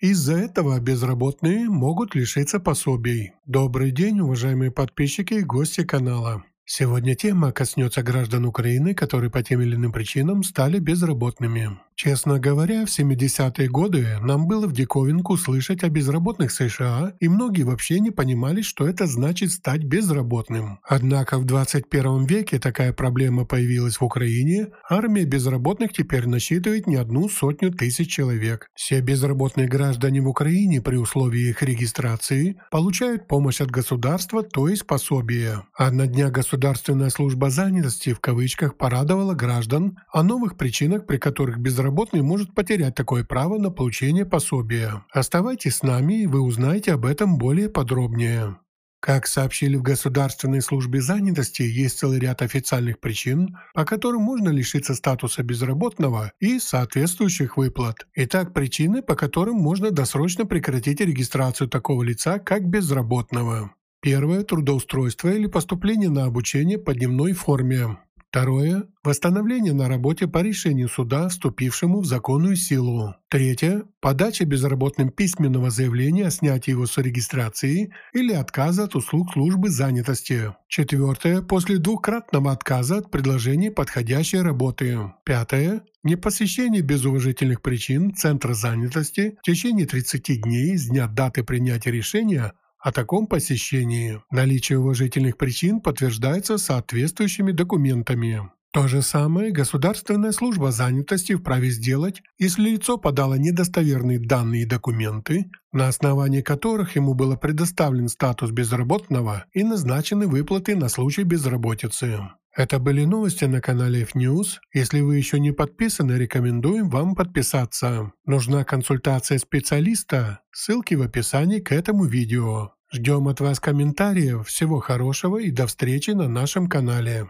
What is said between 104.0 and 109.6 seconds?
данные и документы, на основании которых ему был предоставлен статус безработного